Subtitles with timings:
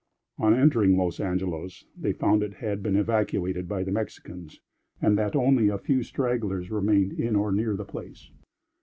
[0.39, 4.59] On entering Los Angelos, they found that it had been evacuated by the Mexicans,
[4.99, 8.31] and that only a few stragglers remained in or near the place.